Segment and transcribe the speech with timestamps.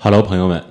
[0.00, 0.64] Hello，朋友们，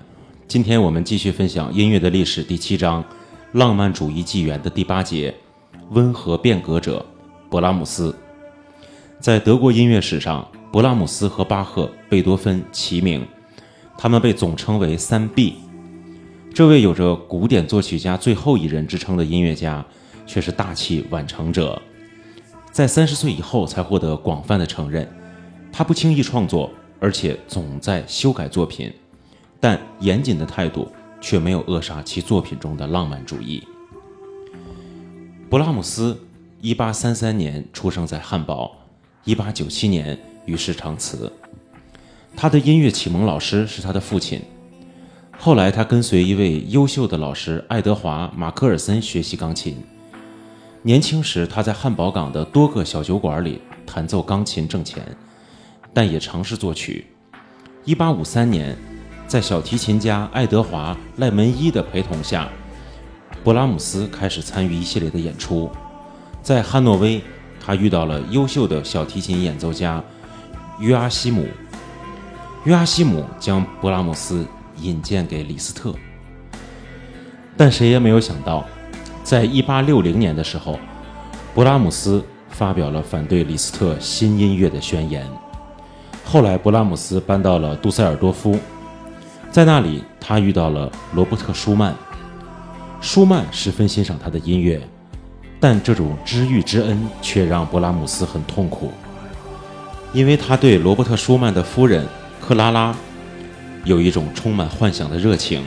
[0.48, 3.04] 今天我们继续分享音乐的历史第七章
[3.52, 5.36] 《浪漫主义纪元》的第八节
[5.92, 7.06] “温和变革者”
[7.52, 8.16] 勃拉姆斯。
[9.20, 13.28] 在德国音乐史上，勃拉姆斯和巴赫、贝多芬齐名，
[13.98, 15.56] 他们被总称为“三 B”。
[16.56, 19.86] 这位有着“古典作曲家最后一人”之称的音乐家，
[20.26, 21.80] 却是大器晚成者，
[22.72, 25.06] 在三十岁以后才获得广泛的承认。
[25.70, 28.90] 他不轻易创作，而且总在修改作品。
[29.60, 33.64] 但严谨的态度却没有扼杀其作品中的浪漫主义。
[35.50, 36.20] 勃拉姆斯
[36.62, 38.76] 1833年出生在汉堡
[39.26, 41.32] ，1897年与世长辞。
[42.36, 44.42] 他的音乐启蒙老师是他的父亲。
[45.40, 49.78] 后来，他跟随一位优秀的老师爱德华·马克尔森学习钢琴。
[50.84, 55.04] 年轻时，他在汉堡港的多个小酒馆里弹奏钢琴挣钱，
[55.94, 57.08] 但也尝试作曲。
[57.86, 58.78] 1853年。
[59.28, 62.48] 在小提琴家爱德华·赖门伊的陪同下，
[63.44, 65.70] 勃拉姆斯开始参与一系列的演出。
[66.42, 67.22] 在汉诺威，
[67.60, 70.02] 他遇到了优秀的小提琴演奏家
[70.80, 71.46] 约阿希姆。
[72.64, 74.48] 约阿希姆将勃拉姆斯
[74.80, 75.94] 引荐给李斯特，
[77.58, 78.64] 但谁也没有想到，
[79.26, 80.80] 在1860年的时候，
[81.54, 85.28] 勃拉姆斯发表了反对李斯特新音乐的宣言。
[86.24, 88.58] 后来，勃拉姆斯搬到了杜塞尔多夫。
[89.52, 91.96] 在那里，他遇到了罗伯特·舒曼。
[93.00, 94.82] 舒曼十分欣赏他的音乐，
[95.60, 98.92] 但这种知遇之恩却让勃拉姆斯很痛苦，
[100.14, 102.06] 因为他对罗伯特·舒曼的夫人
[102.42, 102.96] 克拉拉
[103.84, 105.64] 有一种充满幻想的热情，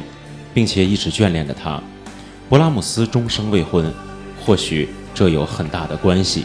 [0.53, 1.81] 并且一直眷恋着她。
[2.51, 3.93] 勃拉姆斯终生未婚，
[4.45, 6.45] 或许这有很大的关系。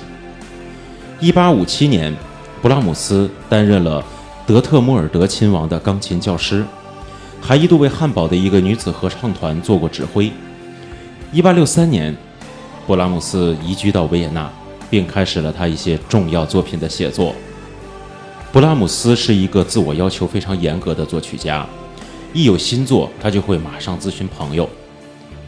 [1.20, 2.16] 1857年，
[2.62, 4.04] 勃拉姆斯担任了
[4.46, 6.64] 德特穆尔德亲王的钢琴教师。
[7.48, 10.32] 还一度为汉堡的一个女子合唱团做过指挥。
[11.32, 12.18] 1863年，
[12.88, 14.52] 勃拉姆斯移居到维也纳，
[14.90, 17.36] 并开始了他一些重要作品的写作。
[18.52, 21.68] 勃拉姆斯是一个自我要求非常严格的作曲家，
[22.34, 24.68] 一有新作，他就会马上咨询朋友，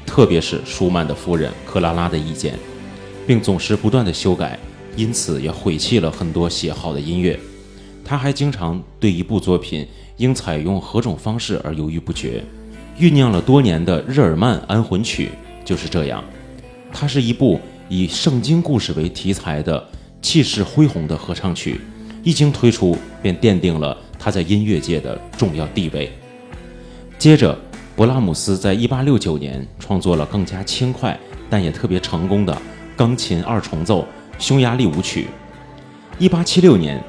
[0.06, 2.54] 特别是舒曼的夫人克拉拉的意见，
[3.26, 4.60] 并总是不断的修改，
[4.96, 7.40] 因此也毁弃了很多写好的音乐。
[8.06, 9.88] 他还经常对一部作品。
[10.18, 12.44] 应采用何种方式而犹豫不决，
[13.00, 15.30] 酝酿了多年的《日耳曼安魂曲》
[15.66, 16.24] 就是这样。
[16.92, 19.88] 它是一部以圣经故事为题材的
[20.22, 21.80] 气势恢宏的合唱曲，
[22.24, 26.12] 一经推出便奠定了他在音乐界的重要地位。
[27.20, 27.56] 接着，
[27.96, 31.18] 勃拉姆斯在1869年创作了更加轻快
[31.50, 32.60] 但也特别成功的
[32.96, 34.02] 钢琴二重奏
[34.40, 35.28] 《匈牙利舞曲》。
[36.30, 37.04] 1876年，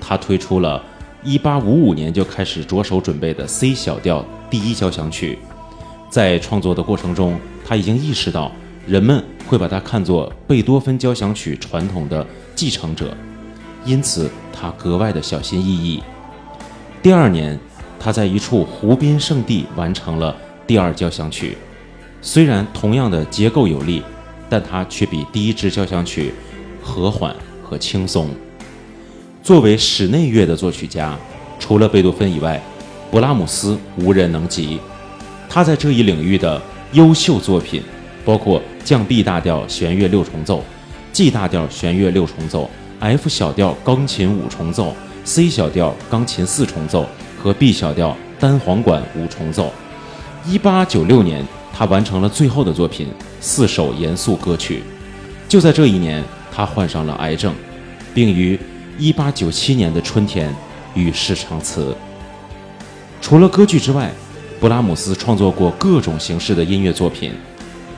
[0.00, 0.82] 他推出了。
[1.24, 5.38] 一八五五年就开始着手准备的 C 小调第一交响曲，
[6.10, 8.52] 在创作的过程中，他已经意识到
[8.86, 13.16] 人们会把它看作贝多芬交响曲传统的继承者，
[13.86, 16.02] 因此他格外的小心翼翼。
[17.02, 17.58] 第二年，
[17.98, 20.36] 他在一处湖滨圣地完成了
[20.66, 21.56] 第二交响曲，
[22.20, 24.02] 虽然同样的结构有力，
[24.50, 26.34] 但它却比第一支交响曲
[26.82, 28.28] 和缓和轻松。
[29.44, 31.14] 作为室内乐的作曲家，
[31.58, 32.58] 除了贝多芬以外，
[33.12, 34.80] 勃拉姆斯无人能及。
[35.50, 36.58] 他在这一领域的
[36.92, 37.82] 优秀作品
[38.24, 40.64] 包括降 B 大调弦乐六重奏、
[41.12, 44.96] G 大调弦乐六重奏、F 小调钢琴五重奏、
[45.26, 47.06] C 小调钢琴四重奏
[47.38, 49.70] 和 B 小调单簧管五重奏。
[50.48, 53.08] 1896年，他完成了最后的作品
[53.42, 54.82] 四首严肃歌曲。
[55.46, 57.54] 就在这一年，他患上了癌症，
[58.14, 58.58] 并于。
[58.96, 60.54] 一八九七年的春天，
[60.94, 61.94] 与世长辞。
[63.20, 64.12] 除了歌剧之外，
[64.60, 67.32] 勃拉姆斯创作过各种形式的音乐作品。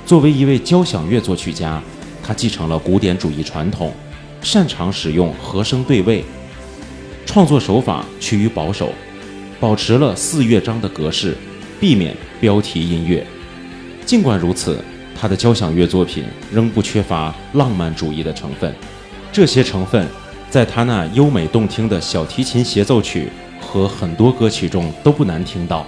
[0.06, 1.82] 作为一位交响乐作曲家，
[2.22, 3.92] 他继承了古典主义传统，
[4.40, 6.24] 擅长使用和声对位，
[7.26, 8.90] 创作手法趋于保守，
[9.60, 11.36] 保持了四乐章的格式，
[11.78, 13.26] 避免标题音乐。
[14.06, 14.82] 尽管如此，
[15.20, 18.74] 他的交响乐作品仍不缺乏浪漫主义的成分。
[19.30, 20.08] 这些成分。
[20.56, 23.30] 在他那优美动听的小提琴协奏曲
[23.60, 25.84] 和很多歌曲中都不难听到。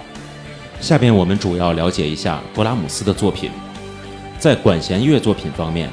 [0.79, 3.49] 下边我们主要了解一下勃拉姆斯的作品。
[4.37, 5.89] 在管弦乐作品方面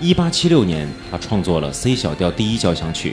[0.00, 3.12] ，1876年他创作了 C 小调第一交响曲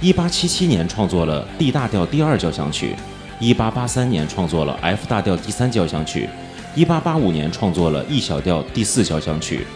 [0.00, 2.96] ；1877年创作了 D 大调第二交响曲
[3.38, 6.26] ；1883年创作了 F 大调第三交响曲
[6.78, 9.66] ；1885年创作了 E 小调第四交响曲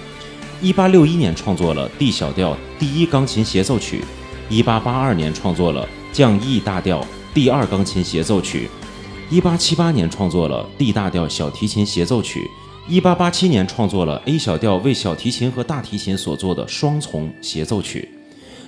[0.63, 4.03] ；1861年创作了 D 小调第一钢琴协奏曲。
[4.49, 7.05] 一八八二年创作了降 E 大调
[7.35, 8.69] 第二钢琴协奏曲，
[9.29, 12.49] 一八七八年创作了 D 大调小提琴协奏曲，
[12.89, 18.09] 一八八七年创作了 A 小调为小提琴和大提琴所做的双重协奏曲，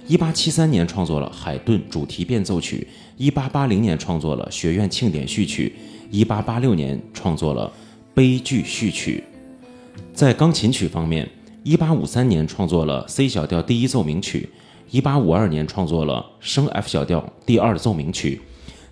[0.09, 2.85] 一八七三年创作了海顿主题变奏曲，
[3.17, 5.73] 一八八零年创作了学院庆典序曲，
[6.11, 7.73] 一八八六年创作了
[8.13, 9.23] 悲剧序曲。
[10.13, 11.29] 在钢琴曲方面，
[11.63, 14.49] 一八五三年创作了 C 小调第一奏鸣曲，
[14.91, 18.41] 一八五二年创作了升 F 小调第二奏鸣曲。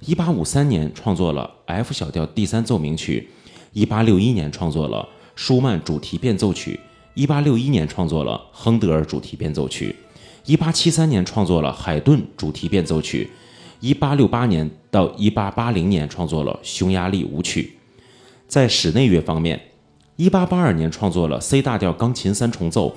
[0.00, 3.30] 一八五三年创作了 F 小调第三奏鸣曲，
[3.72, 6.78] 一八六一年创作了舒曼主题变奏曲，
[7.14, 9.96] 一八六一年创作了亨德尔主题变奏曲，
[10.44, 13.30] 一八七三年创作了海顿主题变奏曲，
[13.80, 17.78] 一八六八年到一八八零年创作了匈牙利舞曲。
[18.46, 19.58] 在室内乐方面，
[20.16, 22.94] 一八八二年创作了 C 大调钢琴三重奏，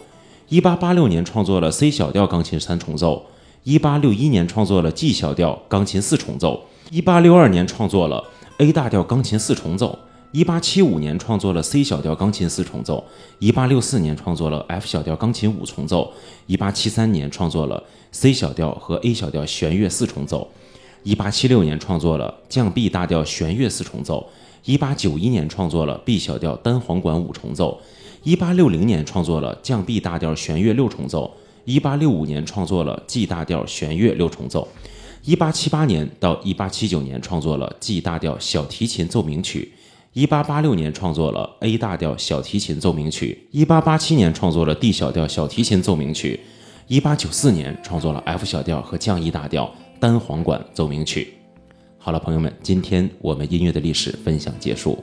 [0.49, 3.27] 一八八六年创作了 C 小调钢琴三重奏，
[3.63, 6.65] 一八六一年创作了 G 小调钢琴四重奏。
[6.89, 8.23] 一八六二年创作了
[8.57, 9.99] A 大调钢琴四重奏，
[10.31, 13.03] 一八七五年创作了 C 小调钢琴四重奏，
[13.37, 16.11] 一八六四年创作了 F 小调钢琴五重奏，
[16.47, 20.49] 一八七三年创作了 C 小调和 A 小调弦乐四重奏，
[21.03, 24.27] 一八七六年创作了降 B 大调弦乐四重奏，
[24.65, 27.79] 一八九一年创作了 B 小调单簧管五重奏，
[28.23, 31.31] 一八六零年创作了降 B 大调弦乐六重奏，
[31.63, 34.67] 一八六五年创作了 G 大调弦乐六重奏。
[35.23, 39.71] 一八七八年到一八七九年创作了 G 大调小提琴奏鸣曲，
[40.11, 46.39] 一八八六年创作了 A 大调小提琴奏鸣曲，一八八七年创作了 D 小调小提琴奏鸣曲，
[46.87, 51.33] 一八九四年创作了 F 小调和降 E 大调单簧管奏鸣曲。
[51.97, 55.01] 好了，朋友们，今天我们音乐的历史分享结束。